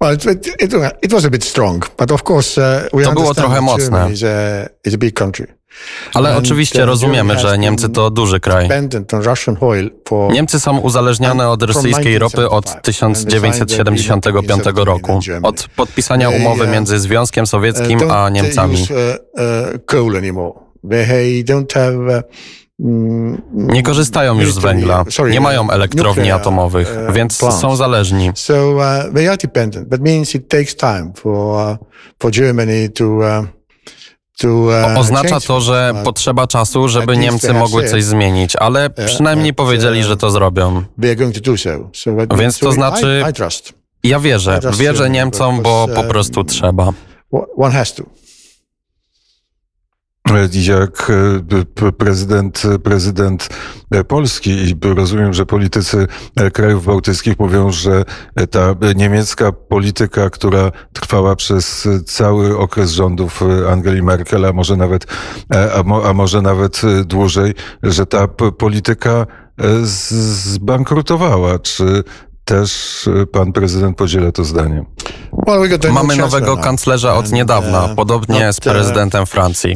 Well, 0.00 0.14
it, 0.14 0.24
it, 0.62 0.74
it, 1.02 1.12
was 1.12 1.24
a 1.24 1.30
bit 1.30 1.44
strong, 1.44 1.90
but 1.98 2.12
of 2.12 2.22
course 2.30 2.56
uh, 2.58 2.98
we 2.98 3.04
To 3.04 3.12
było 3.12 3.34
trochę 3.34 3.60
mocne. 3.60 4.12
Is 4.12 4.22
a, 4.22 4.88
is 4.88 4.94
a 4.94 4.98
big 4.98 5.14
country. 5.14 5.46
Ale 6.14 6.30
And, 6.34 6.46
oczywiście 6.46 6.80
uh, 6.80 6.86
rozumiemy, 6.86 7.38
że 7.38 7.58
Niemcy 7.58 7.88
to 7.88 8.10
duży 8.10 8.40
kraj. 8.40 8.68
Niemcy 10.32 10.60
są 10.60 10.78
uzależnione 10.78 11.48
od 11.48 11.62
rosyjskiej 11.62 12.18
ropy 12.18 12.50
od 12.50 12.82
1975 12.82 13.70
1975 13.70 14.62
roku, 14.86 15.20
od 15.42 15.68
podpisania 15.76 16.30
umowy 16.30 16.66
między 16.66 16.98
Związkiem 16.98 17.42
uh, 17.42 17.48
Sowieckim 17.48 17.98
don't 17.98 18.12
a 18.12 18.28
Niemcami. 18.28 18.86
Mm, 22.84 23.42
Nie 23.52 23.82
korzystają 23.82 24.40
już 24.40 24.54
z 24.54 24.58
węgla, 24.58 25.04
nie 25.30 25.40
mają 25.40 25.70
elektrowni 25.70 26.30
atomowych, 26.30 26.96
uh, 27.08 27.14
więc 27.14 27.36
są 27.36 27.76
zależni. 27.76 28.30
So 28.34 28.70
uh, 28.70 29.14
they 29.14 29.28
are 29.28 29.36
dependent. 29.36 29.90
That 29.90 30.00
means 30.00 30.34
it 30.34 30.48
takes 30.48 30.76
time 30.76 31.12
for 31.14 31.70
uh, 31.72 31.76
for 32.18 32.30
Germany 32.30 32.88
to 32.88 33.04
uh, 33.04 33.44
Oznacza 34.96 35.40
to, 35.40 35.60
że 35.60 35.94
potrzeba 36.04 36.46
czasu, 36.46 36.88
żeby 36.88 37.16
Niemcy 37.16 37.52
mogły 37.52 37.88
coś 37.88 38.04
zmienić, 38.04 38.56
ale 38.56 38.90
przynajmniej 38.90 39.54
powiedzieli, 39.54 40.04
że 40.04 40.16
to 40.16 40.30
zrobią. 40.30 40.82
Więc 42.38 42.58
to 42.58 42.72
znaczy-. 42.72 43.24
Ja 44.04 44.20
wierzę, 44.20 44.60
wierzę 44.78 45.10
Niemcom, 45.10 45.62
bo 45.62 45.88
po 45.94 46.04
prostu 46.04 46.44
trzeba. 46.44 46.92
One 47.56 47.74
has 47.74 47.94
to. 47.94 48.02
Jak 50.66 51.12
e, 51.86 51.92
prezydent, 51.92 52.62
prezydent 52.82 53.48
e, 53.90 54.04
Polski 54.04 54.50
i 54.50 54.76
rozumiem, 54.94 55.32
że 55.32 55.46
politycy 55.46 56.06
e, 56.36 56.50
krajów 56.50 56.86
bałtyckich 56.86 57.38
mówią, 57.38 57.70
że 57.70 58.04
ta 58.50 58.74
niemiecka 58.96 59.52
polityka, 59.52 60.30
która 60.30 60.72
trwała 60.92 61.36
przez 61.36 61.88
cały 62.06 62.58
okres 62.58 62.90
rządów 62.90 63.42
Angeli 63.70 64.02
Merkel, 64.02 64.44
a 64.44 64.52
może 64.52 64.76
nawet, 64.76 65.06
a, 65.74 65.82
mo, 65.82 66.08
a 66.08 66.12
może 66.12 66.42
nawet 66.42 66.82
dłużej, 67.04 67.54
że 67.82 68.06
ta 68.06 68.28
polityka 68.58 69.26
zbankrutowała. 69.82 71.58
Czy 71.58 72.04
też 72.50 73.08
e, 73.22 73.26
pan 73.26 73.52
prezydent 73.52 73.96
podziela 73.96 74.32
to 74.32 74.44
zdanie? 74.44 74.84
Mamy 75.92 76.16
nowego 76.16 76.54
now. 76.54 76.64
kanclerza 76.64 77.14
od 77.14 77.32
niedawna, 77.32 77.84
uh, 77.84 77.94
podobnie 77.94 78.52
z 78.52 78.60
prezydentem 78.60 79.26
Francji. 79.26 79.74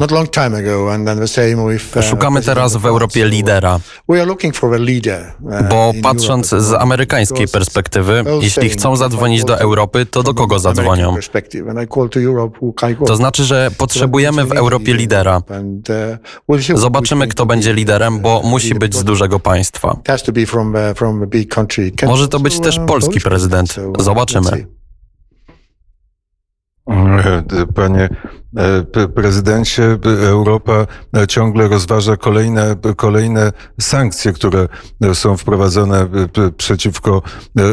Uh, 1.95 2.03
Szukamy 2.03 2.41
teraz 2.41 2.75
w 2.75 2.85
Europie 2.85 3.25
lidera, 3.25 3.79
uh, 4.07 5.69
bo 5.69 5.91
patrząc 6.03 6.49
z 6.49 6.73
amerykańskiej 6.73 7.47
perspektywy, 7.47 8.23
jeśli 8.41 8.69
chcą 8.69 8.95
zadzwonić 8.95 9.43
do 9.43 9.59
Europy, 9.59 10.05
to 10.05 10.23
do 10.23 10.33
kogo 10.33 10.59
zadzwonią? 10.59 11.15
to 13.07 13.15
znaczy, 13.15 13.43
że 13.43 13.71
potrzebujemy 13.77 14.45
w 14.45 14.51
Europie 14.51 14.93
lidera. 14.93 15.41
Uh, 16.47 16.59
Zobaczymy, 16.73 17.27
kto 17.27 17.45
będzie 17.45 17.73
liderem, 17.73 18.19
bo 18.19 18.39
uh, 18.39 18.45
musi 18.45 18.75
być 18.75 18.95
z 18.95 19.03
dużego 19.03 19.39
państwa. 19.39 19.97
uh, 22.03 22.09
Może 22.09 22.27
to 22.27 22.39
być 22.39 22.59
też 22.65 22.77
uh, 22.77 22.85
polski 22.85 23.21
prezydent. 23.21 23.75
Zobaczymy. 23.99 24.49
let's 24.49 24.55
see. 24.55 24.75
E, 26.87 27.65
Panie 27.75 28.09
e, 28.57 28.83
p- 28.83 29.07
prezydencie, 29.07 29.97
Europa 30.27 30.87
e, 31.17 31.27
ciągle 31.27 31.67
rozważa 31.67 32.17
kolejne, 32.17 32.75
kolejne 32.95 33.51
sankcje, 33.81 34.33
które 34.33 34.67
e, 35.01 35.15
są 35.15 35.37
wprowadzone 35.37 36.01
e, 36.01 36.07
przeciwko 36.57 37.21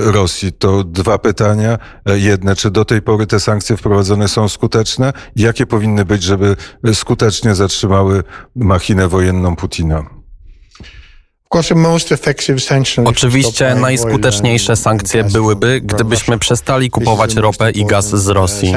Rosji. 0.05 0.53
To 0.53 0.85
dwa 0.85 1.19
pytania. 1.19 1.79
Jedne, 2.07 2.57
czy 2.57 2.71
do 2.71 2.85
tej 2.85 3.03
pory 3.03 3.27
te 3.27 3.41
sankcje 3.41 3.77
wprowadzone 3.77 4.29
są 4.29 4.49
skuteczne? 4.49 5.13
Jakie 5.37 5.67
powinny 5.67 6.05
być, 6.05 6.23
żeby 6.23 6.57
skutecznie 6.95 7.55
zatrzymały 7.55 8.23
machinę 8.57 9.09
wojenną 9.09 9.57
Putina? 9.57 9.99
Of 9.99 10.05
course, 10.05 10.11
the 10.11 10.11
most 10.11 10.21
effective 10.21 11.42
sanctions 11.42 11.42
Oczywiście 13.05 13.75
najskuteczniejsze 13.75 14.77
sankcje 14.77 15.25
byłyby, 15.25 15.81
gdybyśmy 15.81 16.39
przestali 16.39 16.91
kupować 16.91 17.35
ropę 17.35 17.71
i 17.71 17.85
gaz 17.85 18.09
z 18.09 18.29
uh, 18.29 18.35
Rosji. 18.35 18.73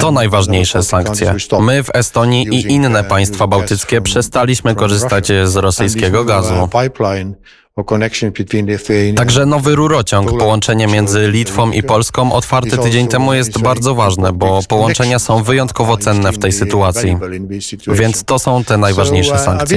To 0.00 0.10
najważniejsze 0.10 0.82
sankcje. 0.82 1.34
My 1.60 1.82
w 1.82 1.90
Estonii 1.94 2.48
i 2.48 2.72
inne 2.72 3.00
uh, 3.00 3.06
państwa 3.06 3.46
bałtyckie 3.46 4.00
przestaliśmy 4.00 4.74
korzystać 4.74 5.32
z 5.44 5.56
rosyjskiego 5.56 6.24
gazu. 6.24 6.68
Uh, 7.76 9.16
Także 9.16 9.46
nowy 9.46 9.74
rurociąg, 9.74 10.38
połączenie 10.38 10.86
między 10.86 11.28
Litwą 11.28 11.70
i 11.70 11.82
Polską 11.82 12.32
otwarte 12.32 12.78
tydzień 12.78 13.08
temu 13.08 13.34
jest 13.34 13.58
bardzo 13.62 13.94
ważne, 13.94 14.32
bo 14.32 14.60
połączenia 14.68 15.18
są 15.18 15.42
wyjątkowo 15.42 15.96
cenne 15.96 16.32
w 16.32 16.38
tej 16.38 16.52
sytuacji. 16.52 17.18
Więc 17.88 18.24
to 18.24 18.38
są 18.38 18.64
te 18.64 18.78
najważniejsze 18.78 19.32
uh, 19.32 19.40
sankcje. 19.40 19.76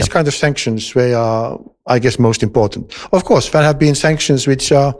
Which 4.45 4.71
are 4.71 4.93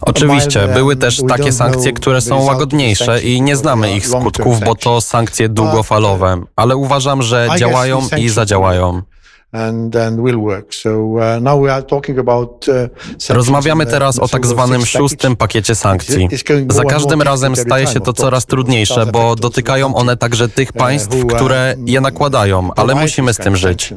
Oczywiście, 0.00 0.68
były 0.68 0.96
też 0.96 1.22
takie 1.28 1.52
sankcje, 1.52 1.92
które 1.92 2.20
są 2.20 2.42
łagodniejsze 2.42 3.22
i 3.22 3.42
nie 3.42 3.56
znamy 3.56 3.96
ich 3.96 4.06
skutków, 4.06 4.60
bo 4.60 4.74
to 4.74 5.00
sankcje 5.00 5.48
długofalowe, 5.48 6.42
ale 6.56 6.76
uważam, 6.76 7.22
że 7.22 7.48
działają 7.58 8.02
i 8.18 8.28
zadziałają. 8.28 9.02
And, 9.52 9.96
and 9.96 10.20
will 10.20 10.36
work. 10.36 10.74
So 10.74 10.90
uh, 10.90 11.40
now 11.40 11.62
we 11.62 11.72
are 11.72 11.82
talking 11.82 12.18
about 12.18 12.68
uh, 12.68 12.74
sanctions 12.74 13.28
Rozmawiamy 13.28 13.84
the- 13.84 13.90
teraz 13.90 14.18
o 14.18 14.28
tak 14.28 14.46
zwanym 14.46 14.86
szóstym 14.86 15.36
pakiecie 15.36 15.74
sankcji. 15.74 16.28
Za 16.68 16.84
każdym 16.84 17.22
razem 17.22 17.56
staje 17.56 17.86
się 17.86 18.00
to 18.00 18.12
coraz 18.12 18.46
trudniejsze, 18.46 19.06
bo 19.06 19.36
dotykają 19.36 19.94
one 19.94 20.16
także 20.16 20.48
tych 20.48 20.72
państw, 20.72 21.14
uh, 21.14 21.32
które 21.32 21.74
je 21.86 22.00
nakładają, 22.00 22.70
ale 22.76 22.94
musimy 22.94 23.34
z 23.34 23.36
tym 23.36 23.56
żyć. 23.56 23.94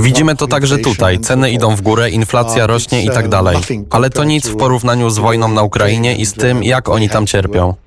Widzimy 0.00 0.36
to 0.36 0.46
także 0.46 0.78
tutaj. 0.78 1.18
Ceny 1.20 1.50
idą 1.50 1.76
w 1.76 1.82
górę, 1.82 2.10
inflacja 2.10 2.56
Uh, 2.56 2.68
rośnie 2.68 3.04
i 3.04 3.10
tak 3.10 3.24
uh, 3.24 3.30
dalej. 3.30 3.56
Ale 3.90 4.10
to 4.10 4.24
nic 4.24 4.48
w 4.48 4.56
porównaniu 4.56 5.10
z 5.10 5.18
wojną 5.18 5.48
na 5.48 5.62
Ukrainie 5.62 6.16
i 6.16 6.26
z 6.26 6.32
tym, 6.32 6.62
jak 6.62 6.88
uh, 6.88 6.94
oni 6.94 7.08
tam 7.08 7.26
cierpią. 7.26 7.85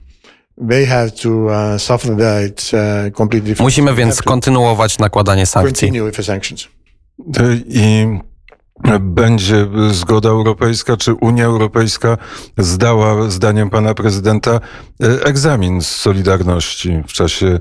Musimy 3.59 3.91
We 3.91 3.97
więc 3.97 4.15
have 4.15 4.23
to 4.23 4.29
kontynuować 4.29 4.97
nakładanie 4.99 5.45
sankcji. 5.45 5.87
continue 5.87 6.05
with 6.05 6.17
the 6.17 6.23
sanctions. 6.23 6.67
E, 7.39 7.55
I 7.65 8.19
będzie 8.99 9.67
zgoda 9.91 10.29
europejska, 10.29 10.97
czy 10.97 11.13
Unia 11.13 11.45
Europejska 11.45 12.17
zdała, 12.57 13.29
zdaniem 13.29 13.69
pana 13.69 13.93
prezydenta, 13.93 14.51
e, 14.51 15.25
egzamin 15.25 15.81
z 15.81 15.87
Solidarności 15.87 17.03
w 17.07 17.13
czasie 17.13 17.59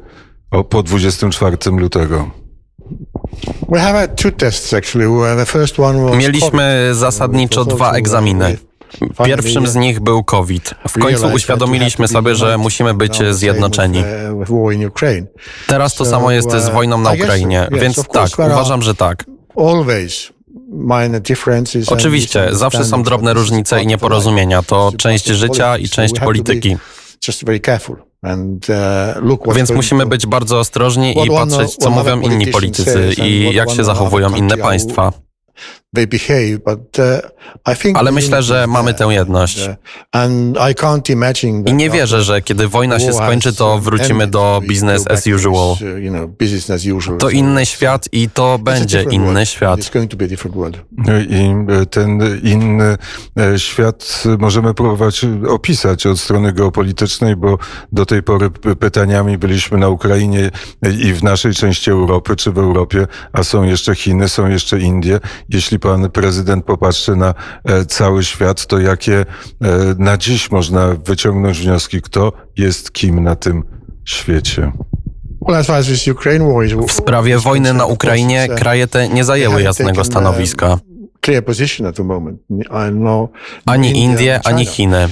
o, 0.50 0.64
po 0.64 0.82
24 0.82 1.56
lutego? 1.76 2.30
We 3.68 3.80
have 3.80 4.00
had 4.00 4.16
two 4.22 4.30
tests 4.30 4.74
actually. 4.74 5.08
where 5.08 5.36
The 5.36 5.46
first 5.46 5.78
one 5.80 6.04
was 6.04 6.16
Mieliśmy 6.16 6.88
zasadniczo 6.92 7.64
dwa 7.64 7.90
uh, 7.90 7.96
egzaminy. 7.96 8.56
Pierwszym 9.24 9.66
z 9.66 9.74
nich 9.76 10.00
był 10.00 10.24
COVID. 10.24 10.74
W 10.88 10.92
końcu 10.98 11.26
uświadomiliśmy 11.34 12.08
sobie, 12.08 12.34
że 12.34 12.58
musimy 12.58 12.94
być 12.94 13.18
zjednoczeni. 13.30 14.04
Teraz 15.66 15.94
to 15.94 16.04
samo 16.04 16.30
jest 16.30 16.50
z 16.50 16.68
wojną 16.68 16.98
na 16.98 17.10
Ukrainie, 17.24 17.68
więc 17.80 17.96
tak, 18.12 18.28
uważam, 18.52 18.82
że 18.82 18.94
tak. 18.94 19.24
Oczywiście, 21.92 22.48
zawsze 22.52 22.84
są 22.84 23.02
drobne 23.02 23.32
różnice 23.34 23.82
i 23.82 23.86
nieporozumienia. 23.86 24.62
To 24.62 24.92
część 24.98 25.26
życia 25.26 25.78
i 25.78 25.88
część 25.88 26.14
polityki. 26.20 26.76
Więc 29.56 29.70
musimy 29.70 30.06
być 30.06 30.26
bardzo 30.26 30.58
ostrożni 30.58 31.10
i 31.26 31.30
patrzeć, 31.30 31.76
co 31.76 31.90
mówią 31.90 32.20
inni 32.20 32.46
politycy 32.46 33.12
i 33.22 33.54
jak 33.54 33.70
się 33.70 33.84
zachowują 33.84 34.34
inne 34.34 34.56
państwa. 34.56 35.12
Ale 37.96 38.12
myślę, 38.12 38.42
że 38.42 38.66
mamy 38.66 38.94
tę 38.94 39.04
jedność. 39.04 39.58
I 41.70 41.74
nie 41.74 41.90
wierzę, 41.90 42.22
że 42.22 42.42
kiedy 42.42 42.68
wojna 42.68 42.98
się 43.00 43.12
skończy, 43.12 43.52
to 43.56 43.78
wrócimy 43.78 44.26
do 44.26 44.60
business 44.68 45.06
as 45.10 45.26
usual. 45.26 45.76
To 47.18 47.30
inny 47.30 47.66
świat 47.66 48.08
i 48.12 48.30
to 48.30 48.58
będzie 48.58 49.02
inny 49.10 49.46
świat. 49.46 49.80
I 51.30 51.54
e, 51.82 51.86
ten 51.86 52.20
inny 52.42 52.96
e, 53.38 53.58
świat 53.58 54.22
możemy 54.38 54.74
próbować 54.74 55.24
opisać 55.48 56.06
od 56.06 56.20
strony 56.20 56.52
geopolitycznej, 56.52 57.36
bo 57.36 57.58
do 57.92 58.06
tej 58.06 58.22
pory 58.22 58.50
pytaniami 58.50 59.38
byliśmy 59.38 59.78
na 59.78 59.88
Ukrainie 59.88 60.50
i 61.00 61.12
w 61.12 61.22
naszej 61.22 61.54
części 61.54 61.90
Europy, 61.90 62.36
czy 62.36 62.52
w 62.52 62.58
Europie, 62.58 63.06
a 63.32 63.42
są 63.42 63.62
jeszcze 63.62 63.94
Chiny, 63.94 64.28
są 64.28 64.48
jeszcze 64.48 64.80
Indie. 64.80 65.20
Jeśli 65.48 65.77
pan 65.78 66.10
prezydent 66.10 66.64
popatrzy 66.64 67.16
na 67.16 67.34
e, 67.64 67.84
cały 67.84 68.24
świat, 68.24 68.66
to 68.66 68.78
jakie 68.78 69.16
e, 69.20 69.24
na 69.98 70.16
dziś 70.16 70.50
można 70.50 70.94
wyciągnąć 71.04 71.58
wnioski, 71.58 72.02
kto 72.02 72.32
jest 72.56 72.92
kim 72.92 73.22
na 73.24 73.36
tym 73.36 73.64
świecie? 74.04 74.72
W 76.86 76.92
sprawie 76.92 77.38
wojny 77.38 77.72
na 77.74 77.86
Ukrainie 77.86 78.48
kraje 78.56 78.86
te 78.86 79.08
nie 79.08 79.24
zajęły 79.24 79.62
jasnego 79.62 80.04
stanowiska. 80.04 80.78
Ani 83.66 83.98
Indie, 83.98 84.40
ani 84.44 84.66
Chiny. 84.66 85.08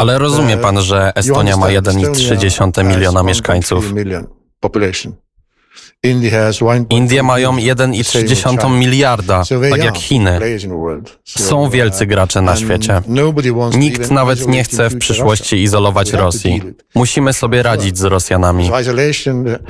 Ale 0.00 0.18
rozumie 0.18 0.56
pan, 0.56 0.80
że 0.82 1.12
Estonia 1.14 1.56
ma 1.56 1.66
1,3 1.66 2.84
miliona 2.84 3.22
mieszkańców. 3.22 3.92
Indie 6.90 7.22
mają 7.22 7.56
1,3 7.56 8.70
miliarda, 8.78 9.42
tak 9.70 9.84
jak 9.84 9.98
Chiny. 9.98 10.40
Są 11.24 11.70
wielcy 11.70 12.06
gracze 12.06 12.42
na 12.42 12.56
świecie. 12.56 13.02
Nikt 13.76 14.10
nawet 14.10 14.48
nie 14.48 14.64
chce 14.64 14.90
w 14.90 14.98
przyszłości 14.98 15.56
izolować 15.56 16.12
Rosji. 16.12 16.62
Musimy 16.94 17.32
sobie 17.32 17.62
radzić 17.62 17.98
z 17.98 18.04
Rosjanami. 18.04 18.70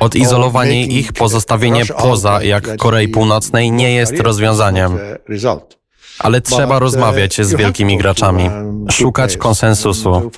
Odizolowanie 0.01 0.87
ich, 0.87 1.13
pozostawienie 1.13 1.87
poza, 1.87 2.43
jak 2.43 2.77
Korei 2.77 3.09
Północnej, 3.09 3.73
nie 3.73 3.95
jest 3.95 4.21
rozwiązaniem. 4.21 4.99
Ale 6.19 6.41
trzeba 6.41 6.79
rozmawiać 6.79 7.41
z 7.41 7.55
wielkimi 7.55 7.99
graczami, 7.99 8.51
szukać 8.91 9.37
konsensusu. 9.37 10.31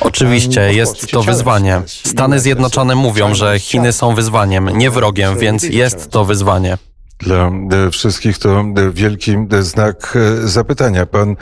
Oczywiście 0.00 0.74
jest 0.74 1.10
to 1.10 1.22
wyzwanie. 1.22 1.82
Stany 1.86 2.40
Zjednoczone 2.40 2.94
mówią, 2.94 3.34
że 3.34 3.58
Chiny 3.60 3.92
są 3.92 4.14
wyzwaniem, 4.14 4.78
nie 4.78 4.90
wrogiem, 4.90 5.38
więc 5.38 5.62
jest 5.62 6.10
to 6.10 6.24
wyzwanie. 6.24 6.78
Dla 7.22 7.50
e, 7.86 7.90
wszystkich 7.90 8.38
to 8.38 8.60
e, 8.60 8.90
wielki 8.90 9.36
e, 9.50 9.62
znak 9.62 10.18
zapytania. 10.44 11.06
Pan 11.06 11.36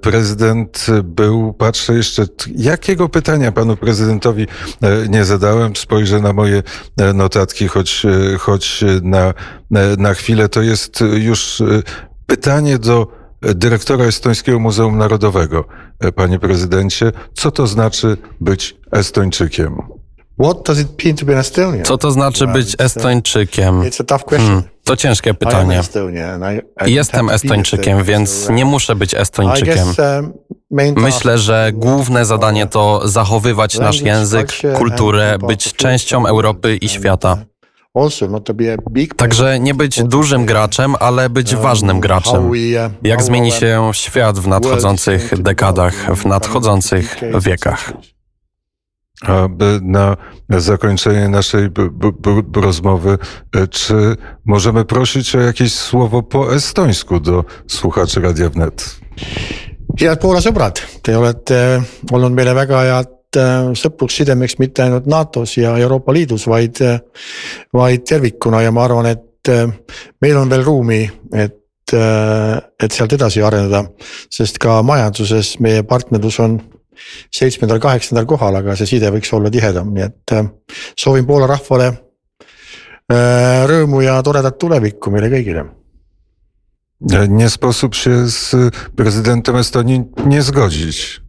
prezydent 0.00 0.86
był, 1.04 1.52
patrzę 1.52 1.94
jeszcze, 1.94 2.26
jakiego 2.56 3.08
pytania 3.08 3.52
panu 3.52 3.76
prezydentowi 3.76 4.46
nie 5.08 5.24
zadałem. 5.24 5.76
Spojrzę 5.76 6.20
na 6.20 6.32
moje 6.32 6.62
notatki, 7.14 7.68
choć, 7.68 8.02
choć 8.38 8.84
na, 9.02 9.34
na 9.98 10.14
chwilę. 10.14 10.48
To 10.48 10.62
jest 10.62 11.04
już 11.12 11.62
pytanie 12.26 12.78
do 12.78 13.06
dyrektora 13.40 14.04
Estońskiego 14.04 14.58
Muzeum 14.58 14.98
Narodowego. 14.98 15.64
Panie 16.14 16.38
prezydencie, 16.38 17.12
co 17.34 17.50
to 17.50 17.66
znaczy 17.66 18.16
być 18.40 18.76
Estończykiem? 18.90 19.82
What 20.42 20.66
does 20.66 20.80
it 20.80 21.04
mean 21.04 21.16
to 21.16 21.26
be 21.26 21.32
an 21.32 21.38
Estonian? 21.38 21.84
Co 21.84 21.98
to 21.98 22.10
znaczy 22.10 22.46
być 22.46 22.76
Estończykiem? 22.78 23.80
It's 23.80 24.00
a 24.00 24.04
tough 24.04 24.24
question. 24.24 24.48
Hmm, 24.48 24.71
to 24.84 24.96
ciężkie 24.96 25.34
pytanie. 25.34 25.80
I 26.86 26.92
Jestem 26.94 27.26
be 27.26 27.32
Estończykiem, 27.34 28.04
więc 28.04 28.44
uh, 28.44 28.54
nie 28.54 28.64
muszę 28.64 28.96
być 28.96 29.14
Estończykiem. 29.14 29.88
um, 29.98 30.94
Myślę, 30.96 31.38
że 31.38 31.70
główne 31.74 32.24
zadanie 32.24 32.66
to 32.66 33.08
zachowywać 33.08 33.78
nasz 33.78 34.00
język, 34.00 34.52
culture, 34.52 34.78
kulturę, 34.78 35.36
być 35.46 35.72
częścią 35.72 36.18
flow 36.18 36.30
Europy 36.30 36.76
i 36.76 36.88
świata. 36.88 37.36
uh, 37.94 38.78
big 38.90 39.14
Także 39.14 39.60
nie 39.60 39.74
być 39.74 40.02
dużym 40.02 40.46
graczem, 40.46 40.94
ale 41.00 41.30
być 41.30 41.54
ważnym 41.56 42.00
graczem. 42.00 42.50
Jak 43.02 43.22
zmieni 43.22 43.52
się 43.52 43.90
świat 43.92 44.38
w 44.38 44.46
nadchodzących 44.46 45.42
dekadach, 45.42 46.16
w 46.16 46.26
nadchodzących 46.26 47.16
wiekach. 47.40 47.92
Aby 49.22 49.80
na 49.82 50.16
zakończenie 50.48 51.28
naszej 51.28 51.68
rozmowy, 52.54 53.18
e, 53.56 53.68
czy 53.68 54.16
możemy 54.44 54.84
prosić 54.84 55.34
o 55.34 55.40
jakieś 55.40 55.74
słowo 55.74 56.22
po 56.22 56.54
estońsku 56.54 57.20
do 57.20 57.44
słuchaczy 57.66 58.20
Radia 58.20 58.48
Wnet? 58.48 59.00
head 60.00 60.20
Poola 60.20 60.40
sõbrad, 60.40 60.80
te 61.04 61.16
olete 61.18 61.58
olnud 62.12 62.34
meile 62.36 62.54
väga 62.56 62.82
head 62.86 63.38
äh, 63.38 63.72
sõpruks 63.78 64.20
sidemeks 64.20 64.58
mitte 64.60 64.84
ainult 64.86 65.08
NATO-s 65.10 65.56
ja 65.58 65.74
Euroopa 65.80 66.14
Liidus, 66.14 66.46
vaid, 66.48 66.80
äh, 66.80 67.00
vaid 67.72 68.06
tervikuna 68.08 68.62
ja 68.64 68.72
ma 68.72 68.86
arvan, 68.86 69.10
et 69.12 69.28
meil 70.22 70.36
on 70.38 70.50
veel 70.52 70.62
ruumi, 70.62 71.00
et, 71.34 71.58
et 71.92 72.94
sealt 72.94 73.12
edasi 73.16 73.42
areneda. 73.42 73.80
sest 74.30 74.60
ka 74.62 74.76
majanduses 74.86 75.56
meie 75.58 75.82
partnerlus 75.82 76.38
on 76.38 76.60
seitsmendal, 77.34 77.80
kaheksandal 77.82 78.26
kohal, 78.26 78.56
aga 78.60 78.76
see 78.76 78.86
side 78.94 79.10
võiks 79.14 79.32
olla 79.36 79.50
tihedam, 79.52 79.92
nii 79.94 80.06
et 80.08 80.34
äh, 80.36 80.48
soovin 80.96 81.26
Poola 81.28 81.50
rahvale 81.50 81.92
äh, 81.92 83.62
rõõmu 83.70 84.02
ja 84.04 84.18
toredat 84.22 84.58
tulevikku 84.58 85.14
meile 85.14 85.30
kõigile. 85.32 85.68
Nie 87.28 87.50
sposób 87.50 87.94
się 87.94 88.26
z 88.28 88.54
prezydentem 88.96 89.56
Estonii 89.56 90.04
nie 90.26 90.42
zgodzić. 90.42 91.22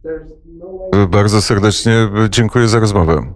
Bardzo 1.08 1.42
serdecznie 1.42 2.08
dziękuję 2.30 2.68
za 2.68 2.78
rozmowę. 2.78 3.34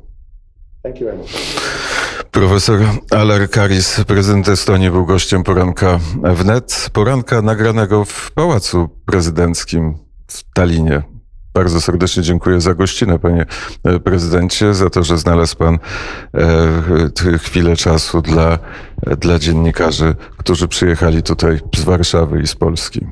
Profesor 2.30 2.80
Alar 3.10 3.50
Karis, 3.50 4.04
prezydent 4.06 4.48
Estonii, 4.48 4.90
był 4.90 5.06
gościem 5.06 5.44
poranka 5.44 5.98
wnet. 6.34 6.90
Poranka 6.92 7.42
nagranego 7.42 8.04
w 8.04 8.32
Pałacu 8.32 8.88
Prezydenckim 9.06 9.94
w 10.26 10.44
Talinie. 10.54 11.17
Bardzo 11.58 11.80
serdecznie 11.80 12.22
dziękuję 12.22 12.60
za 12.60 12.74
gościnę, 12.74 13.18
panie 13.18 13.46
e, 13.84 14.00
prezydencie, 14.00 14.74
za 14.74 14.90
to, 14.90 15.02
że 15.02 15.18
znalazł 15.18 15.56
pan 15.56 15.78
e, 16.34 17.38
chwilę 17.38 17.76
czasu 17.76 18.22
dla, 18.22 18.58
dla 19.18 19.38
dziennikarzy, 19.38 20.14
którzy 20.36 20.68
przyjechali 20.68 21.22
tutaj 21.22 21.60
z 21.76 21.84
Warszawy 21.84 22.42
i 22.42 22.46
z 22.46 22.54
Polski. 22.54 23.06